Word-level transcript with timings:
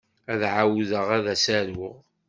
Ad 0.31 0.41
ɛawdeɣ 0.55 1.05
ad 1.17 1.25
as-aruɣ. 1.33 1.97